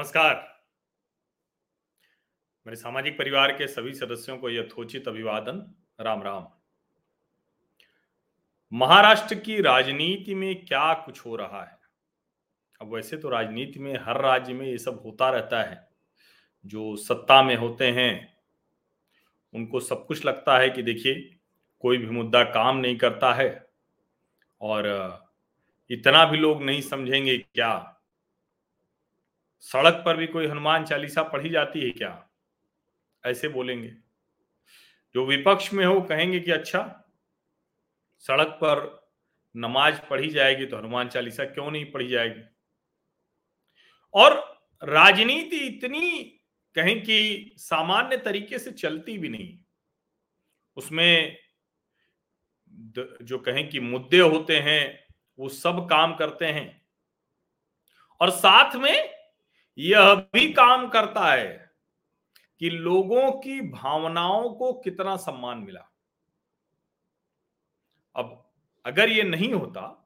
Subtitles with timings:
[0.00, 0.62] नमस्कार।
[2.66, 6.48] मेरे सामाजिक परिवार के सभी सदस्यों को यथोचित अभिवादन। राम राम।
[8.72, 11.78] महाराष्ट्र की राजनीति में क्या कुछ हो रहा है?
[12.80, 15.88] अब वैसे तो राजनीति में हर राज्य में ये सब होता रहता है।
[16.66, 18.36] जो सत्ता में होते हैं,
[19.54, 21.38] उनको सब कुछ लगता है कि देखिए,
[21.80, 23.70] कोई भी मुद्दा काम नहीं करता है
[24.60, 24.84] और
[25.90, 27.96] इतना भी लोग नहीं समझेंगे क्या
[29.60, 32.30] सड़क पर भी कोई हनुमान चालीसा पढ़ी जाती है क्या?
[33.24, 33.88] ऐसे बोलेंगे।
[35.14, 37.08] जो विपक्ष में हो, कहेंगे कि अच्छा
[38.18, 39.08] सड़क पर
[39.56, 42.42] नमाज़ पढ़ी जाएगी तो हनुमान चालीसा क्यों नहीं पढ़ी जाएगी?
[44.14, 46.22] और राजनीति इतनी
[46.74, 49.58] कहें कि सामान्य तरीके से चलती भी नहीं।
[50.76, 51.36] उसमें
[53.22, 55.06] जो कहें कि मुद्दे होते हैं,
[55.38, 56.82] वो सब काम करते हैं।
[58.20, 59.19] और साथ में
[59.78, 61.48] यह भी काम करता है
[62.60, 65.86] कि लोगों की भावनाओं को कितना सम्मान मिला।
[68.16, 68.36] अब
[68.84, 69.96] अगर यह नहीं होता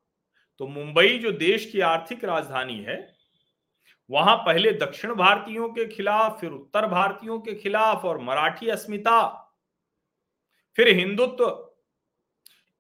[0.61, 2.97] तो मुंबई जो देश की आर्थिक राजधानी है,
[4.11, 9.23] वहाँ पहले दक्षिण भारतीयों के खिलाफ, फिर उत्तर भारतीयों के खिलाफ और मराठी अस्मिता,
[10.79, 11.70] फिर हिंदुत्व,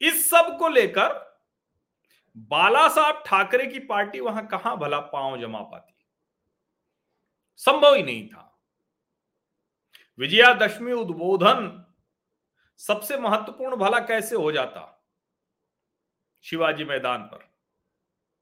[0.00, 1.12] इस सबको लेकर
[2.50, 5.93] बाला साहब ठाकरे की पार्टी वहाँ कहाँ भला पाँव जमा पाती?
[7.56, 8.62] संभव ही नहीं था।
[10.18, 11.86] विजयादशमी उद्बोधन
[12.78, 14.90] सबसे महत्वपूर्ण भला कैसे हो जाता?
[16.42, 17.54] शिवाजी मैदान पर।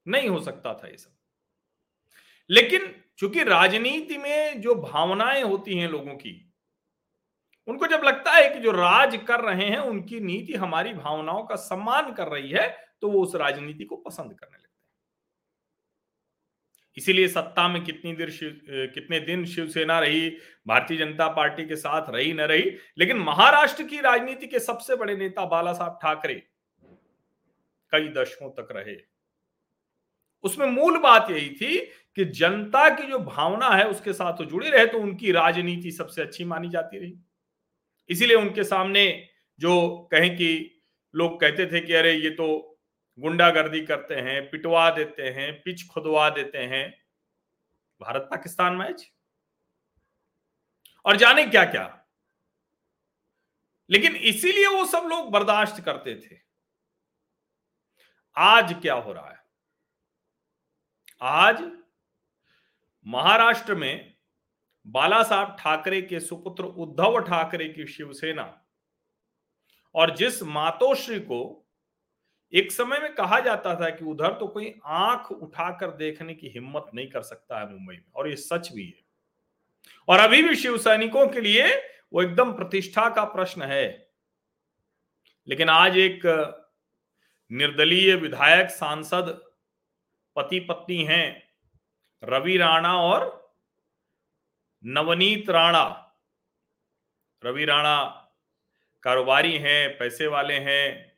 [0.06, 1.16] नहीं हो सकता था ये सब।
[2.50, 6.54] लेकिन चूँकि राजनीति में जो भावनाएँ होती हैं लोगों की,
[7.68, 11.56] उनको जब लगता है कि जो राज कर रहे हैं, उनकी नीति हमारी भावनाओं का
[11.56, 14.71] सम्मान कर रही है तो वो उस राजनीति को पसंद करने लगते हैं
[16.96, 18.30] इसीलिए सत्ता में कितनी देर
[18.94, 20.28] कितने दिन शिवसेना रही,
[20.66, 25.16] भारतीय जनता पार्टी के साथ रही, न रही, लेकिन महाराष्ट्र की राजनीति के सबसे बड़े
[25.16, 26.34] नेता बाला साहब ठाकरे
[27.92, 28.96] कई दशकों तक रहे।
[30.44, 31.78] उसमें मूल बात यही थी
[32.16, 36.22] कि जनता की जो भावना है उसके साथ तो जुड़े रहे तो उनकी राजनीति सबसे
[36.22, 37.14] अच्छी मानी जाती रही।
[38.10, 39.04] इसीलिए उनके सामने
[39.60, 40.80] जो कहें कि
[41.14, 42.71] लोग कहते थे कि अरे ये तो
[43.18, 47.04] गुंडागर्दी करते हैं, पिटवा देते हैं, पिच खुदवा देते हैं।
[48.00, 49.12] भारत पाकिस्तान मैच?
[51.04, 51.98] और जाने क्या क्या
[53.90, 56.40] लेकिन इसीलिए वो सब लोग बर्दाश्त करते थे।
[58.36, 59.44] आज क्या हो रहा है?
[61.22, 61.72] आज
[63.06, 64.16] महाराष्ट्र में
[64.86, 68.64] बाला साहब ठाकरे के सुपुत्र उद्धव ठाकरे की शिवसेना
[69.94, 71.61] और जिस मातोश्री को
[72.52, 76.90] एक समय में कहा जाता था कि उधर तो कोई आँख उठाकर देखने की हिम्मत
[76.94, 79.02] नहीं कर सकता है मुंबई में, और ये सच भी है।
[80.08, 81.76] और अभी भी शिव सैनिकों के लिए
[82.12, 84.12] वो एकदम प्रतिष्ठा का प्रश्न है।
[85.48, 86.22] लेकिन आज एक
[87.50, 89.40] निर्दलीय विधायक, सांसद
[90.36, 91.42] पति पत्नी हैं,
[92.22, 93.54] रवि राणा और
[94.84, 96.14] नवनीत राणा।
[97.44, 98.04] रवि राणा
[99.02, 101.11] कारोबारी हैं, पैसे वाले हैं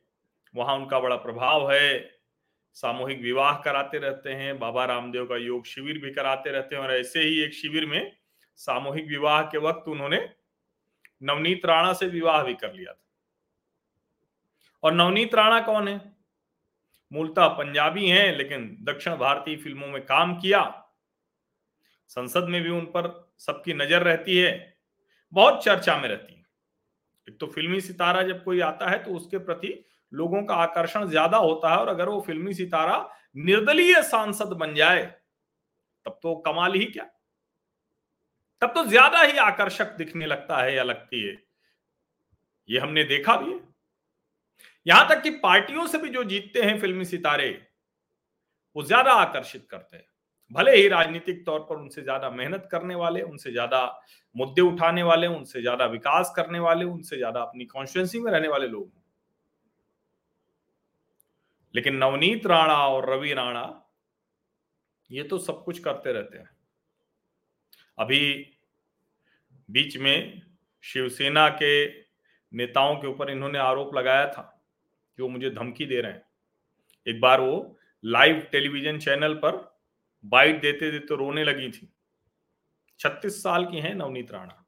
[0.54, 2.10] वहाँ उनका बड़ा प्रभाव है।
[2.76, 6.92] सामूहिक विवाह कराते रहते हैं, बाबा रामदेव का योग शिविर भी कराते रहते हैं और
[6.92, 8.12] ऐसे ही एक शिविर में
[8.56, 10.18] सामूहिक विवाह के वक्त उन्होंने
[11.22, 13.02] नवनीत राणा से विवाह भी कर लिया था।
[14.82, 16.00] और नवनीत राणा कौन है?
[17.12, 20.62] मूलतः पंजाबी हैं, लेकिन दक्षिण भारतीय फ़िल्मों में काम किया।
[22.10, 24.76] संसद में भी उन पर सबकी नज़र रहती है,
[25.32, 26.44] बहुत चर्चा में रहती है।
[27.28, 29.68] एक तो फिल्मी सितारा जब कोई आता है तो उसके प्रति
[30.14, 32.98] लोगों का आकर्षण ज़्यादा होता है और अगर वो फिल्मी सितारा
[33.38, 35.02] निर्दलीय सांसद बन जाए,
[36.06, 37.04] तब तो कमाल ही क्या?
[38.62, 41.36] तब तो ज़्यादा ही आकर्षक दिखने लगता है या लगती है।
[42.68, 43.60] ये हमने देखा भी है।
[44.86, 47.50] यहाँ तक कि पार्टियों से भी जो जीतते हैं फिल्मी सितारे,
[48.76, 50.06] वो ज़्यादा आकर्षित करते हैं।
[50.52, 53.84] भले ही राजनीतिक तौर पर उनसे ज़्यादा मेहनत करने वाले, उनसे ज़्यादा
[54.36, 58.66] मुद्दे उठाने वाले, उनसे ज़्यादा विकास करने वाले, उनसे ज़्यादा अपनी कॉन्स्टिट्युएंसी में रहने वाले
[58.68, 58.92] लोग
[61.74, 63.80] लेकिन नवनीत राणा और रवि राणा,
[65.10, 66.50] ये तो सब कुछ करते रहते हैं।
[67.98, 68.50] अभी
[69.70, 70.42] बीच में
[70.82, 71.86] शिवसेना के
[72.52, 74.42] नेताओं के ऊपर इन्होंने आरोप लगाया था
[75.16, 76.26] कि वो मुझे धमकी दे रहे हैं।
[77.06, 79.78] एक बार वो लाइव टेलीविज़न चैनल पर
[80.24, 81.92] बाइट देते देते रोने लगी थी।
[83.00, 84.64] छत्तीस साल की हैं नवनीत राणा।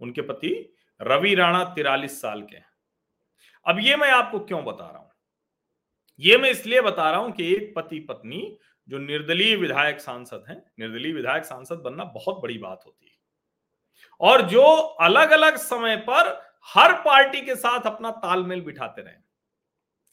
[0.00, 2.66] उनके पति रवि राणा तिरालीस साल के हैं।
[3.66, 5.05] अब ये मैं आपको क्यों बता रहा हूँ?
[6.20, 8.58] ये मैं इसलिए बता रहा हूँ कि एक पति पत्नी
[8.88, 13.16] जो निर्दलीय विधायक सांसद हैं, निर्दलीय विधायक सांसद बनना बहुत बड़ी बात होती है।
[14.20, 14.62] और जो
[15.00, 16.28] अलग अलग समय पर
[16.74, 19.14] हर पार्टी के साथ अपना तालमेल बिठाते रहे।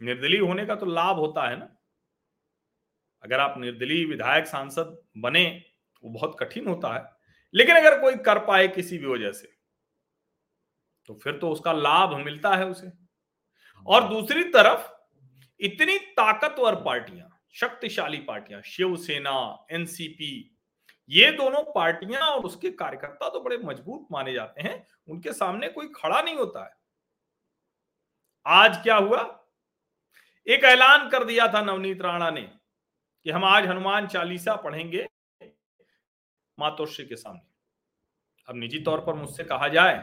[0.02, 1.70] निर्दलीय होने का तो लाभ होता है ना?
[3.24, 5.64] अगर आप निर्दलीय विधायक सांसद बने,
[6.04, 7.04] वो बहुत कठिन होता है।
[7.54, 9.54] लेकिन अगर कोई कर पाए किसी भी वजह से
[11.10, 12.92] तो फिर तो उसका लाभ मिलता है उसे।
[13.88, 14.93] और दूसरी तरफ़
[15.60, 20.50] इतनी ताकतवर पार्टियाँ, शक्तिशाली पार्टियाँ, शिवसेना एनसीपी
[21.10, 25.88] ये दोनों पार्टियाँ और उसके कार्यकर्ता तो बड़े मज़बूत माने जाते हैं, उनके सामने कोई
[25.96, 26.72] खड़ा नहीं होता है।
[28.46, 29.22] आज क्या हुआ?
[30.48, 35.06] एक ऐलान कर दिया था नवनीत राणा ने कि हम आज हनुमान चालीसा पढ़ेंगे
[36.58, 37.42] मातोश्री के सामने।
[38.48, 39.98] अब निजी तौर पर मुझसे कहा जाए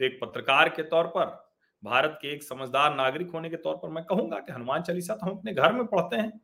[0.00, 1.47] तो एक पत्रकार के तौर पर
[1.82, 5.26] भारत के एक समझदार नागरिक होने के तौर पर मैं कहूँगा कि हनुमान चालीसा तो
[5.26, 6.40] हम अपने घर में पढ़ते हैं।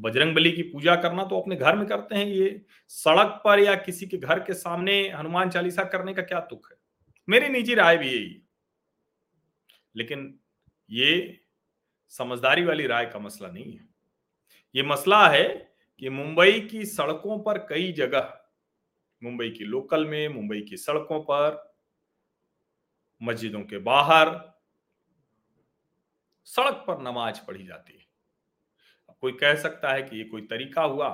[0.00, 3.74] बजरंग बली की पूजा करना तो अपने घर में करते हैं। ये सड़क पर या
[3.74, 6.76] किसी के घर के सामने हनुमान चालीसा करने का क्या तुक है?
[7.28, 8.42] मेरी निजी राय भी यही
[9.96, 10.38] लेकिन
[10.90, 11.40] ये
[12.08, 13.88] समझदारी वाली राय का मसला नहीं है।
[14.74, 18.32] ये मसला है कि मुंबई की सड़कों पर कई जगह,
[19.22, 21.71] मुंबई की लोकल में, मुंबई की सड़कों पर
[23.22, 24.30] मस्जिदों के बाहर
[26.46, 28.06] सड़क पर नमाज़ पढ़ी जाती है।
[29.22, 31.08] कोई कह सकता है कि ये कोई तरीका हुआ,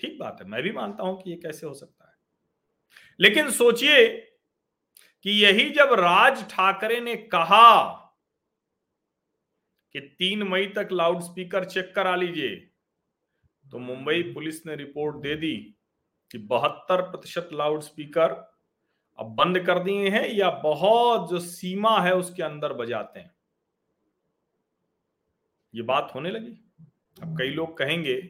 [0.00, 2.14] ठीक बात है, मैं भी मानता हूँ कि ये कैसे हो सकता है।
[3.20, 4.08] लेकिन सोचिए
[5.24, 7.98] कि यही जब राज ठाकरे ने कहा
[9.94, 12.54] कि तीन मई तक लाउड स्पीकर चेक करा लीजिए
[13.66, 15.56] तो मुंबई पुलिस ने रिपोर्ट दे दी
[16.30, 18.32] कि बहत्तर प्रतिशत लाउड स्पीकर
[19.18, 23.34] अब बंद कर दिए हैं या बहुत जो सीमा है उसके अंदर बजाते हैं?
[25.74, 26.52] ये बात होने लगी।
[27.22, 28.20] अब कई लोग कहेंगे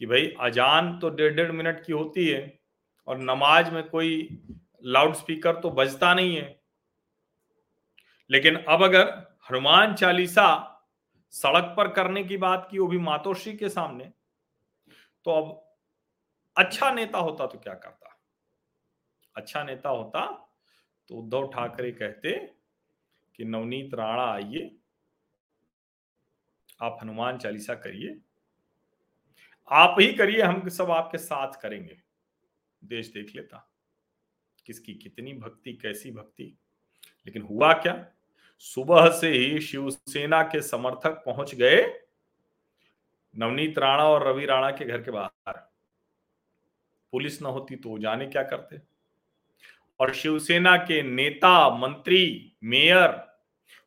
[0.00, 2.60] कि भाई अजान तो डेढ़ डेढ़ मिनट की होती है
[3.06, 4.42] और नमाज़ में कोई
[4.84, 6.60] लाउड स्पीकर तो बजता नहीं है।
[8.30, 9.08] लेकिन अब अगर
[9.50, 10.46] हनुमान चालीसा
[11.34, 14.04] सड़क पर करने की बात की, वो भी मातोश्री के सामने
[15.24, 15.60] तो अब
[16.56, 18.03] अच्छा नेता होता तो क्या करता?
[19.36, 20.26] अच्छा नेता होता
[21.08, 22.32] तो उद्धव ठाकरे कहते
[23.36, 24.76] कि, नवनीत राणा आइए,
[26.82, 28.18] आप हनुमान चालीसा करिए।
[29.70, 32.00] आप ही करिए, हम सब आपके साथ करेंगे।
[32.84, 33.70] देश देख लेता,
[34.66, 36.44] किसकी कितनी भक्ति, कैसी भक्ति।
[37.26, 38.06] लेकिन हुआ क्या?
[38.58, 42.00] सुबह से ही शिवसेना के समर्थक पहुँच गए,
[43.36, 45.56] नवनीत राणा और रवि राणा के घर के बाहर।
[47.12, 48.93] पुलिस न होती तो जाने क्या करते।
[50.00, 53.22] और शिवसेना के नेता, मंत्री, मेयर,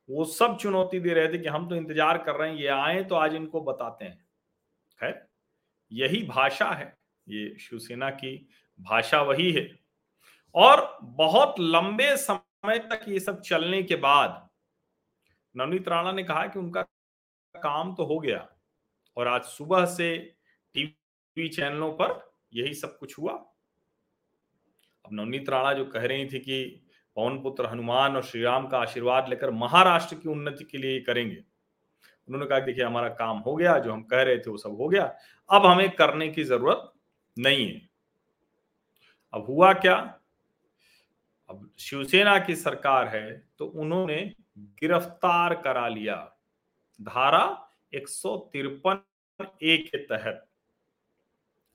[0.10, 3.04] वो सब चुनौती दे रहे थे कि हम तो इंतज़ार कर रहे हैं, ये आए
[3.04, 4.18] तो आज इनको बताते हैं।
[5.00, 5.26] खैर,
[5.92, 6.94] यही भाषा है,
[7.28, 8.36] ये शिवसेना की
[8.80, 9.70] भाषा वही है।
[10.56, 14.48] और बहुत लंबे समय तक ये सब चलने के बाद
[15.56, 16.82] नवनीत राणा ने कहा कि उनका
[17.56, 18.48] काम तो हो गया
[19.18, 20.16] और आज सुबह से
[20.76, 22.20] टीवी चैनलों पर
[22.54, 23.34] यही सब कुछ हुआ।
[25.08, 26.64] अब नवनीत राणा जो कह रही थी कि
[27.18, 31.36] पवन पुत्र हनुमान और श्री राम का आशीर्वाद लेकर महाराष्ट्र की उन्नति के लिए करेंगे।
[31.36, 34.88] उन्होंने कहा देखिए, हमारा काम हो गया, जो हम कह रहे थे वो सब हो
[34.90, 35.04] गया।
[35.50, 36.92] अब हमें करने की ज़रूरत
[37.38, 37.82] नहीं है।
[39.34, 39.96] अब हुआ क्या?
[41.50, 44.22] अब शिवसेना की सरकार है तो उन्होंने
[44.58, 46.16] गिरफ़्तार करा लिया।
[47.00, 50.48] धारा एक सौ तिरपन ए के तहत।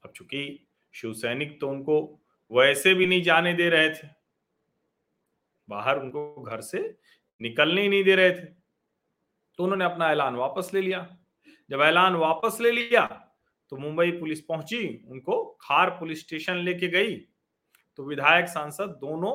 [0.02, 2.00] अब चूँकि शिवसैनिक तो उनको
[2.52, 4.08] वैसे भी नहीं जाने दे रहे थे।
[5.68, 6.98] बाहर उनको घर से
[7.40, 8.44] निकलने ही नहीं दे रहे थे।
[9.58, 11.18] तो उन्होंने अपना ऐलान वापस ले लिया।
[11.70, 13.06] जब ऐलान वापस ले लिया
[13.72, 17.16] तो मुंबई पुलिस पहुँची, उनको खार पुलिस स्टेशन लेके गई।
[17.98, 19.32] तो विधायक सांसद दोनों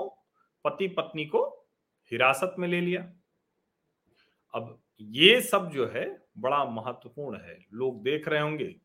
[0.65, 1.43] पति पत्नी को
[2.11, 3.01] हिरासत में ले लिया।
[4.53, 6.05] अब ये सब जो है,
[6.37, 8.75] बड़ा महत्वपूर्ण है। लोग देख रहे होंगे।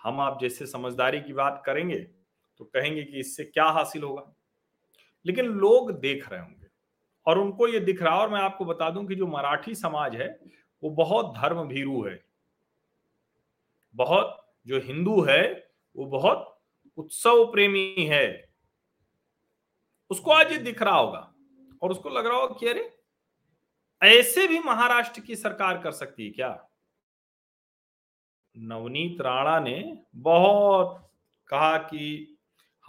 [0.00, 2.19] हम आप जैसे समझदारी की बात करेंगे
[2.60, 4.34] तो कहेंगे कि इससे क्या हासिल होगा?
[5.26, 6.66] लेकिन लोग देख रहे होंगे।
[7.26, 10.40] और उनको ये दिख रहा और मैं आपको बता दूँ कि जो मराठी समाज है,
[10.82, 12.24] वो बहुत धर्म भीरू है।
[13.94, 16.60] बहुत जो हिंदू है, वो बहुत
[16.96, 18.54] उत्सव प्रेमी है।
[20.10, 21.34] उसको आज ये दिख रहा होगा,
[21.82, 22.96] और उसको लग रहा होगा कि अरे,
[24.02, 26.68] ऐसे भी महाराष्ट्र की सरकार कर सकती है क्या?
[28.56, 31.10] नवनीत राणा ने बहुत
[31.48, 32.38] कहा कि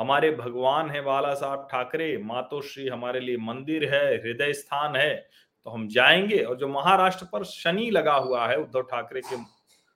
[0.02, 5.16] हमारे भगवान है बाला साहब ठाकरे मातोश्री हमारे लिए मंदिर है, हृदय स्थान है
[5.66, 9.36] तो हम जाएँगे। और जो महाराष्ट्र पर शनि लगा हुआ है उद्धव ठाकरे के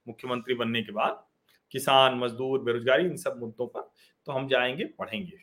[0.07, 1.23] मुख्यमंत्री बनने के बाद,
[1.71, 3.89] किसान, मजदूर, बेरोजगारी, इन सब मुद्दों पर
[4.27, 5.37] तो हम जाएँगे, पढ़ेंगे।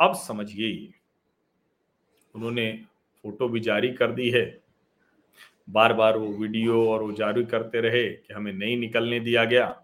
[0.00, 0.92] अब समझिए,
[2.34, 2.72] उन्होंने
[3.24, 4.60] फ़ोटो भी जारी कर दी है।
[5.70, 9.81] बार बार वो वीडियो और वो जारी करते रहे कि हमें नहीं निकलने दिया गया।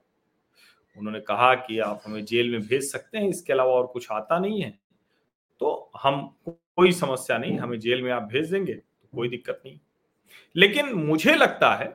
[0.98, 4.38] उन्होंने कहा कि आप हमें जेल में भेज सकते हैं, इसके अलावा और कुछ आता
[4.38, 4.78] नहीं है।
[5.60, 9.78] तो हम कोई समस्या नहीं, हमें जेल में आप भेज देंगे तो कोई दिक्कत नहीं।
[10.56, 11.86] लेकिन मुझे लगता है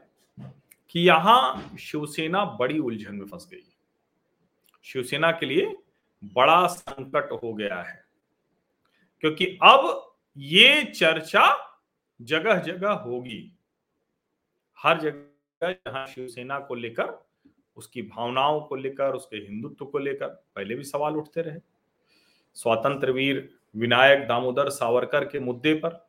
[0.89, 3.63] कि यहाँ शिवसेना बड़ी उलझन में फंस गई
[4.85, 5.75] शिवसेना के लिए
[6.35, 8.03] बड़ा संकट हो गया है।
[9.23, 11.45] क्योंकि अब ये चर्चा
[12.19, 13.51] जगह जगह होगी।
[14.77, 17.22] हर जगह जहाँ शिवसेना को लेकर
[17.77, 21.59] उसकी भावनाओं को लेकर, उसके हिंदुत्व को लेकर पहले भी सवाल उठते रहे।
[22.55, 26.05] स्वतंत्र वीर विनायक दामोदर सावरकर के मुद्दे पर,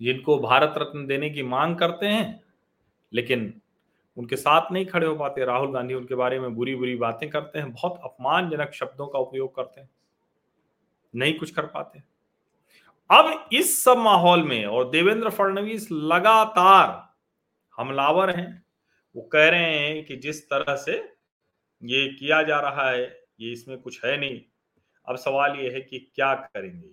[0.00, 2.40] जिनको भारत रत्न देने की मांग करते हैं,
[3.12, 3.52] लेकिन
[4.16, 7.58] उनके साथ नहीं खड़े हो पाते। राहुल गांधी उनके बारे में बुरी बुरी बातें करते
[7.58, 9.88] हैं, बहुत अपमानजनक शब्दों का उपयोग करते हैं,
[11.14, 12.02] नहीं कुछ कर पाते।
[13.10, 17.02] अब इस सब माहौल में, और देवेंद्र फडणवीस लगातार
[17.78, 18.63] हमलावर हैं
[19.14, 20.92] वो कह रहे हैं कि जिस तरह से
[21.82, 23.04] ये किया जा रहा है,
[23.40, 24.40] ये इसमें कुछ है नहीं।
[25.06, 26.92] अब सवाल ये है कि क्या करेंगे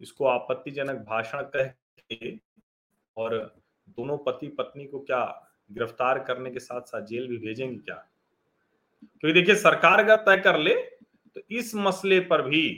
[0.00, 1.66] इसको आपत्तिजनक भाषण कह
[2.12, 2.36] के
[3.16, 3.34] और
[3.88, 5.24] दोनों पति पत्नी को क्या
[5.72, 7.94] गिरफ़्तार करने के साथ साथ जेल भी भेजेंगे क्या?
[9.02, 10.74] क्योंकि देखिए, सरकार अगर तय कर ले
[11.36, 12.68] तो इस मसले पर भी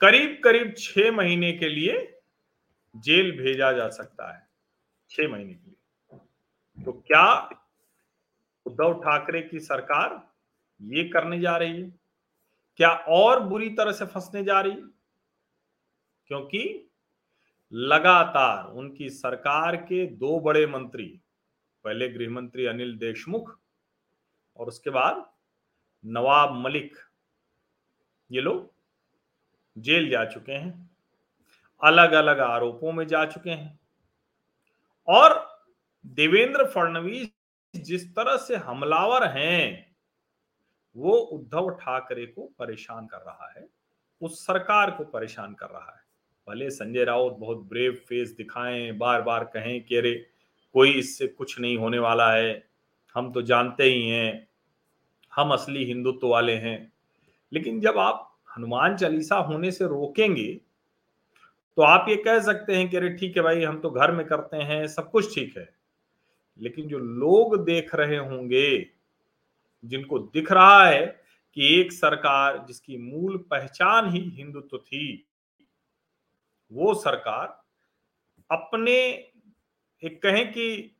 [0.00, 1.92] करीब करीब छह महीने के लिए
[2.94, 4.46] जेल भेजा जा सकता है।
[5.10, 5.76] छह महीने के लिए।
[6.84, 7.50] तो क्या
[8.66, 10.30] उद्धव ठाकरे की सरकार
[10.82, 11.90] ये करने जा रही है?
[12.76, 14.82] क्या और बुरी तरह से फंसने जा रही है?
[16.26, 16.90] क्योंकि
[17.72, 21.20] लगातार उनकी सरकार के दो बड़े मंत्री,
[21.84, 23.58] पहले गृह मंत्री अनिल देशमुख
[24.56, 25.32] और उसके बाद
[26.06, 26.96] नवाब मलिक,
[28.32, 28.72] ये लोग
[29.78, 30.96] जेल जा चुके हैं।
[31.84, 33.80] अलग अलग आरोपों में जा चुके हैं।
[35.08, 35.53] और
[36.04, 37.28] देवेंद्र फडणवीस
[37.74, 39.94] जिस तरह से हमलावर हैं,
[40.96, 43.66] वो उद्धव ठाकरे को परेशान कर रहा है,
[44.22, 46.02] उस सरकार को परेशान कर रहा है।
[46.48, 50.14] भले संजय राउत बहुत ब्रेव फेस दिखाएँ बार बार कहें कि अरे,
[50.74, 52.64] कोई इससे कुछ नहीं होने वाला है,
[53.16, 54.48] हम तो जानते ही हैं,
[55.32, 56.92] हम असली हिंदुत्व वाले हैं।
[57.52, 60.60] लेकिन जब आप हनुमान चालीसा होने से रोकेंगे
[61.76, 64.26] तो आप ये कह सकते हैं कि अरे, ठीक है भाई, हम तो घर में
[64.26, 65.73] करते हैं, सब कुछ ठीक है।
[66.60, 68.90] लेकिन जो लोग देख रहे होंगे,
[69.84, 71.06] जिनको दिख रहा है
[71.54, 75.28] कि एक सरकार जिसकी मूल पहचान ही हिंदुत्व थी,
[76.72, 77.64] वो सरकार
[78.50, 78.94] अपने,
[80.02, 80.96] एक कहें कि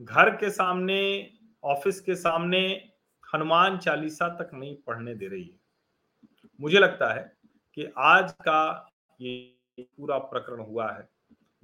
[0.00, 1.30] घर के सामने,
[1.64, 2.90] ऑफ़िस के सामने
[3.34, 5.60] हनुमान चालीसा तक नहीं पढ़ने दे रही है।
[6.60, 7.36] मुझे लगता है
[7.74, 11.08] कि आज का ये पूरा प्रकरण हुआ है।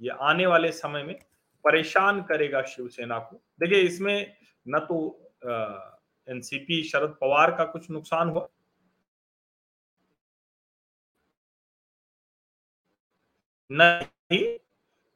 [0.01, 1.19] ये आने वाले समय में
[1.65, 4.97] परेशान करेगा शिवसेना को। देखिए, इसमें न तो
[6.27, 8.47] एनसीपी शरद पवार का कुछ नुकसान हुआ।
[13.71, 14.57] नहीं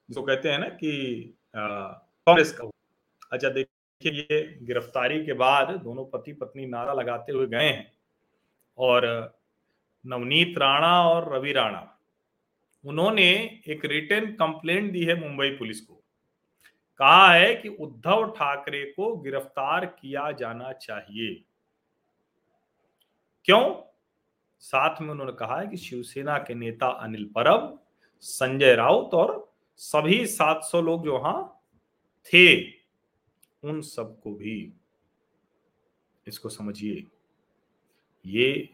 [0.10, 0.92] जो कहते हैं ना कि
[1.56, 2.70] कांग्रेस का
[3.32, 7.92] अच्छा देखिए, ये गिरफ्तारी के बाद दोनों पति पत्नी नारा लगाते हुए गए हैं
[8.78, 9.06] और
[10.06, 11.82] नवनीत राणा और रवि राणा।
[12.84, 13.30] उन्होंने
[13.68, 15.95] एक रिटर्न कंप्लेंट दी है मुंबई पुलिस को।
[17.00, 21.44] कहा है कि उद्धव ठाकरे को गिरफ़्तार किया जाना चाहिए।
[23.46, 23.82] क्यों?
[24.60, 27.86] साथ में उन्होंने कहा है कि शिवसेना के नेता अनिल परब,
[28.22, 31.62] संजय राउत और सभी 700 लोग जो वहाँ
[32.26, 32.72] थे,
[33.64, 34.74] उन सबको भी।
[36.28, 37.04] इसको समझिए,
[38.26, 38.70] ये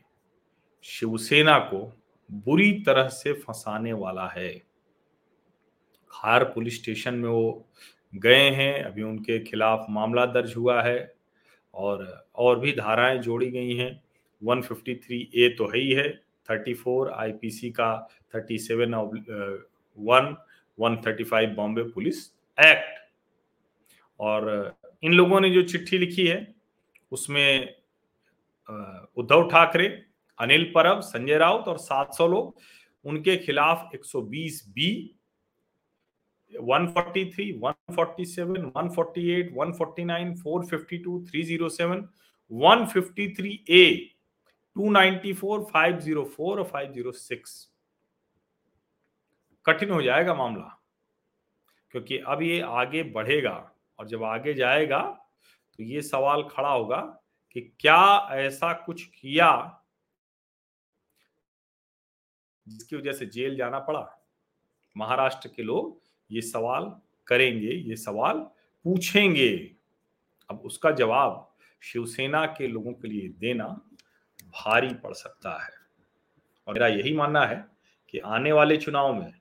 [0.84, 2.00] शिवसेना को
[2.32, 4.64] बुरी तरह से फंसाने वाला है।
[6.12, 7.68] खार पुलिस स्टेशन में वो
[8.14, 11.14] गए हैं, अभी उनके खिलाफ मामला दर्ज हुआ है
[11.74, 13.92] और और भी धाराएँ जोड़ी गई हैं।
[14.42, 16.08] 153 ए तो है ही है
[16.50, 17.90] 34 आईपीसी का
[18.36, 18.94] 37 seven
[19.98, 20.36] one
[20.78, 22.26] 135 Bombay police
[22.58, 23.00] act.
[24.20, 26.56] और इन लोगों ने जो चिट्ठी लिखी है,
[27.12, 27.76] उसमें
[29.18, 29.88] उद्धव ठाकरे,
[30.40, 32.56] अनिल परब, संजय राउत और 700 लोग,
[33.06, 34.90] उनके खिलाफ 120 बी
[36.60, 42.10] 143, 147, 148, 149, 452, 307,
[42.52, 44.16] 153 ए
[44.78, 47.68] 294, 504 और 506
[49.66, 50.82] कठिन हो जाएगा मामला
[51.92, 55.02] क्योंकि अब ये आगे बढ़ेगा और जब आगे जाएगा
[55.78, 57.18] तो ये सवाल खड़ा होगा
[57.52, 59.78] कि क्या ऐसा कुछ किया
[62.68, 64.28] जिसकी वजह से जेल जाना पड़ा?
[64.98, 66.01] महाराष्ट्र के लोग
[66.32, 66.92] ये सवाल
[67.28, 68.38] करेंगे, ये सवाल
[68.86, 69.52] पूछेंगे।
[70.50, 71.48] अब उसका जवाब
[71.82, 73.66] शिवसेना के लोगों के लिए देना
[74.56, 75.70] भारी पड़ सकता है।
[76.68, 77.66] और मेरा यही मानना है
[78.14, 79.34] कि आने वाले चुनाव में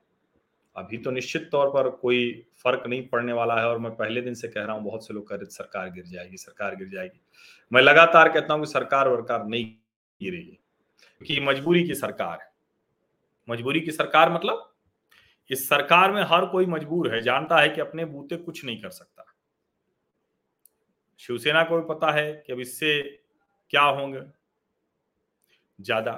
[0.75, 2.31] अभी तो निश्चित तौर पर कोई
[2.63, 5.13] फ़र्क नहीं पड़ने वाला है और मैं पहले दिन से कह रहा हूँ, बहुत से
[5.13, 7.19] लोग कह रहे सरकार गिर जाएगी, सरकार गिर जाएगी।
[7.71, 9.65] मैं लगातार कहता हूँ कि सरकार वरकार नहीं
[10.21, 10.57] गिरेगी,
[11.21, 12.49] क्योंकि मजबूरी की सरकार है।
[13.47, 14.70] मजबूरी की सरकार मतलब
[15.49, 18.89] इस सरकार में हर कोई मजबूर है, जानता है कि अपने बूते कुछ नहीं कर
[18.89, 19.25] सकता।
[21.19, 23.01] शिवसेना को भी पता है कि अब इससे
[23.73, 24.21] क्या होंगे।
[25.79, 26.13] ज़्यादा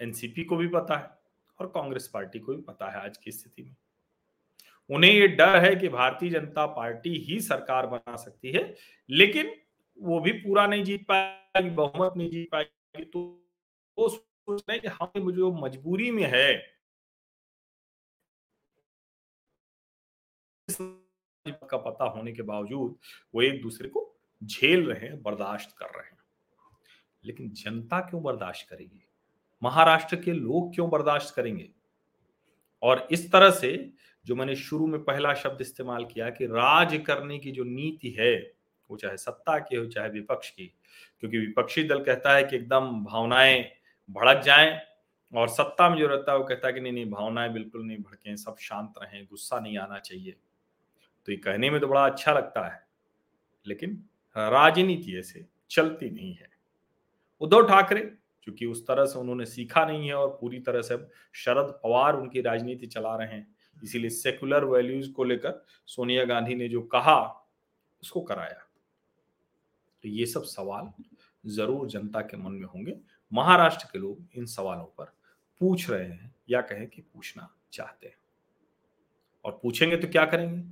[0.00, 1.10] एनसीपी को भी पता है
[1.58, 3.74] और कांग्रेस पार्टी को भी पता है आज की स्थिति में।
[4.90, 8.74] उन्हें ये डर है कि भारतीय जनता पार्टी ही सरकार बना सकती है,
[9.10, 9.54] लेकिन
[9.98, 13.20] वो भी पूरा नहीं जीत पाएगी, बहुमत नहीं जीत पाएगी। तो
[13.98, 16.77] वो सोच रहे कि हम जो मजबूरी में है
[20.70, 22.96] का पता होने के बावजूद
[23.34, 26.18] वो एक दूसरे को झेल रहे हैं, बर्दाश्त कर रहे हैं।
[27.24, 29.08] लेकिन जनता क्यों बर्दाश्त करेगी?
[29.62, 31.70] महाराष्ट्र के लोग क्यों बर्दाश्त करेंगे?
[32.82, 33.92] और इस तरह से
[34.24, 38.52] जो मैंने शुरू में पहला शब्द इस्तेमाल किया कि राज करने की जो नीति है,
[38.90, 40.74] वो चाहे सत्ता की हो, चाहे विपक्ष की,
[41.20, 43.70] क्योंकि विपक्षी दल कहता है कि एकदम भावनाएँ
[44.10, 44.80] भड़क जाएँ
[45.34, 47.98] और सत्ता में जो रहता है, वो कहता है कि नहीं नहीं, भावनाएँ बिल्कुल नहीं
[47.98, 50.36] भड़के, सब शांत रहें, गुस्सा नहीं आना चाहिए।
[51.28, 52.80] तो ये कहने में तो बड़ा अच्छा लगता है,
[53.66, 54.02] लेकिन
[54.36, 56.48] राजनीति ऐसे चलती नहीं है।
[57.40, 58.00] उद्धव ठाकरे
[58.46, 60.96] क्योंकि उस तरह से उन्होंने सीखा नहीं है और पूरी तरह से
[61.34, 66.68] शरद पवार उनकी राजनीति चला रहे हैं, इसीलिए सेकुलर वैल्यूज़ को लेकर सोनिया गांधी ने
[66.68, 67.18] जो कहा,
[68.02, 68.66] उसको कराया।
[70.04, 70.90] तो ये सब सवाल
[71.44, 72.96] ज़रूर जनता के मन में होंगे।
[73.32, 75.12] महाराष्ट्र के लोग इन सवालों पर
[75.60, 78.16] पूछ रहे हैं या कहें कि पूछना चाहते हैं।
[79.44, 80.62] और पूछेंगे तो क्या करेंगे?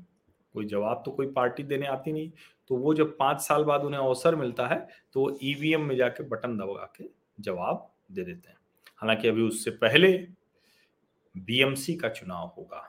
[0.57, 2.31] कोई जवाब तो कोई पार्टी देने आती नहीं।
[2.71, 6.25] तो वो जब पाँच साल बाद उन्हें अवसर मिलता है तो वो ईवीएम में जाके
[6.25, 7.05] बटन दबा के
[7.41, 8.57] जवाब दे देते हैं।
[8.97, 10.13] हालाँकि अभी उससे पहले
[11.35, 12.83] बीएमसी का चुनाव होगा,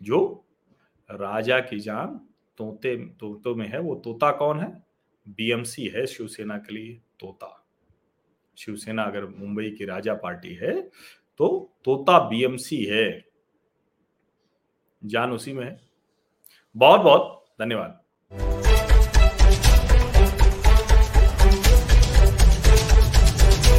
[0.00, 0.44] जो
[1.10, 2.20] राजा की जान
[2.58, 4.68] तोते, तोतों में है। वो तोता कौन है?
[5.26, 7.52] बीएमसी है शिवसेना के लिए तोता।
[8.56, 10.80] शिवसेना अगर मुंबई की राजा पार्टी है
[11.40, 11.48] तो
[11.84, 13.24] तोता बीएमसी है।
[15.02, 15.78] जान उसी में है।
[16.76, 18.65] बहुत बहुत धन्यवाद।